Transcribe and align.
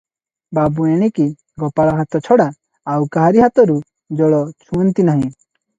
ବାବୁ 0.57 0.87
ଏଣିକି 0.93 1.25
ଗୋପାଳ 1.65 1.93
ହାତ 1.99 2.23
ଛଡ଼ା 2.29 2.49
ଆଉ 2.95 3.07
କାହାରି 3.19 3.47
ହାତରୁ 3.47 3.79
ଜଳ 4.23 4.45
ଛୁଅଁନ୍ତି 4.71 5.11
ନାହିଁ। 5.15 5.33